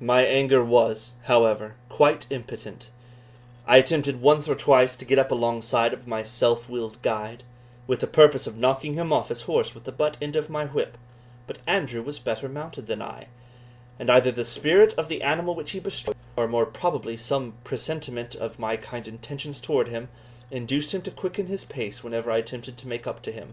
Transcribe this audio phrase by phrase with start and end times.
[0.00, 2.88] My anger was, however, quite impotent.
[3.66, 7.44] I attempted once or twice to get up alongside of my self willed guide,
[7.86, 10.64] with the purpose of knocking him off his horse with the butt end of my
[10.64, 10.96] whip;
[11.46, 13.26] but Andrew was better mounted than I,
[13.98, 18.34] and either the spirit of the animal which he bestrode, or more probably some presentiment
[18.34, 20.08] of my kind intentions towards him,
[20.50, 23.52] induced him to quicken his pace whenever I attempted to make up to him.